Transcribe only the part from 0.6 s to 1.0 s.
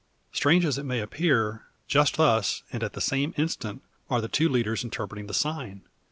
as it may